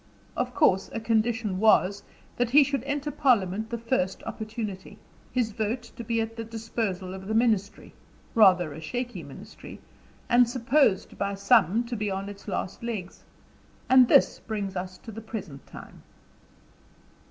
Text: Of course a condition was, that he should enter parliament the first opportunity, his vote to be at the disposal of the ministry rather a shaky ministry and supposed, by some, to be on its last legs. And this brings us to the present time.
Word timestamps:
Of 0.35 0.55
course 0.55 0.89
a 0.93 0.99
condition 0.99 1.59
was, 1.59 2.01
that 2.37 2.49
he 2.49 2.63
should 2.63 2.83
enter 2.85 3.11
parliament 3.11 3.69
the 3.69 3.77
first 3.77 4.23
opportunity, 4.23 4.97
his 5.31 5.51
vote 5.51 5.83
to 5.95 6.03
be 6.03 6.19
at 6.19 6.35
the 6.35 6.43
disposal 6.43 7.13
of 7.13 7.27
the 7.27 7.35
ministry 7.35 7.93
rather 8.33 8.73
a 8.73 8.81
shaky 8.81 9.21
ministry 9.21 9.79
and 10.27 10.49
supposed, 10.49 11.19
by 11.19 11.35
some, 11.35 11.83
to 11.83 11.95
be 11.95 12.09
on 12.09 12.29
its 12.29 12.47
last 12.47 12.81
legs. 12.81 13.23
And 13.87 14.07
this 14.07 14.39
brings 14.39 14.75
us 14.75 14.97
to 14.97 15.11
the 15.11 15.21
present 15.21 15.67
time. 15.67 16.01